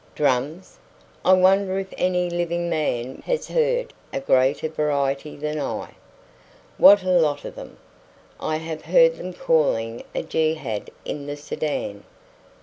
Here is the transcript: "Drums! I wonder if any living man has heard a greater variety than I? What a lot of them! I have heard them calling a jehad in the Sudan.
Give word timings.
"Drums! 0.15 0.79
I 1.23 1.33
wonder 1.33 1.77
if 1.77 1.93
any 1.95 2.27
living 2.27 2.71
man 2.71 3.21
has 3.27 3.49
heard 3.49 3.93
a 4.11 4.19
greater 4.19 4.67
variety 4.67 5.35
than 5.35 5.59
I? 5.59 5.91
What 6.79 7.03
a 7.03 7.11
lot 7.11 7.45
of 7.45 7.53
them! 7.55 7.77
I 8.39 8.55
have 8.55 8.85
heard 8.85 9.17
them 9.17 9.31
calling 9.31 10.03
a 10.15 10.23
jehad 10.23 10.89
in 11.05 11.27
the 11.27 11.37
Sudan. 11.37 12.03